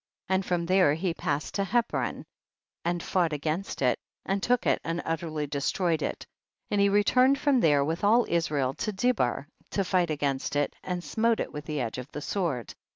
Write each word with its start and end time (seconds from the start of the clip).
35. 0.29 0.35
And 0.35 0.45
from 0.47 0.65
there 0.65 0.93
he 0.95 1.13
passed 1.13 1.53
to 1.53 1.63
Hebron 1.63 2.25
and 2.83 3.03
fought 3.03 3.33
against 3.33 3.83
it 3.83 3.99
and 4.25 4.41
took 4.41 4.65
it 4.65 4.81
and 4.83 4.99
utterly 5.05 5.45
destroyed 5.45 6.01
it, 6.01 6.25
and 6.71 6.81
he 6.81 6.89
returned 6.89 7.37
from 7.37 7.59
there 7.59 7.85
with 7.85 8.03
all 8.03 8.25
Israel 8.27 8.73
to 8.73 8.91
Debir 8.91 9.45
and 9.71 9.85
fought 9.85 10.09
against 10.09 10.55
it 10.55 10.75
and 10.83 11.03
smote 11.03 11.39
it 11.39 11.53
with 11.53 11.65
the 11.65 11.79
edge 11.81 11.99
of 11.99 12.11
the 12.13 12.21
sword. 12.21 12.73